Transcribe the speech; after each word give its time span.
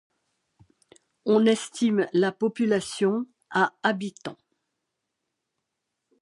On 1.27 1.45
estime 1.45 2.09
la 2.11 2.31
population 2.31 3.27
à 3.51 3.71
habitants. 3.83 4.39